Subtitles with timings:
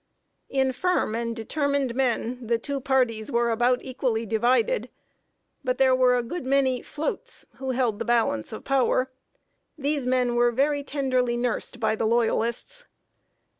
[0.49, 4.89] In firm and determined men, the two parties were about equally divided;
[5.63, 9.11] but there were a good many "floats," who held the balance of power.
[9.77, 12.87] These men were very tenderly nursed by the Loyalists.